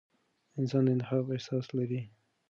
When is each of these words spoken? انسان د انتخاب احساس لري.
انسان 0.59 0.83
د 0.85 0.87
انتخاب 0.93 1.23
احساس 1.35 1.65
لري. 1.77 2.01